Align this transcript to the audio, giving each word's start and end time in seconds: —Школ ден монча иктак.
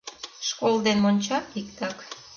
—Школ 0.47 0.75
ден 0.85 0.97
монча 1.03 1.39
иктак. 1.59 1.97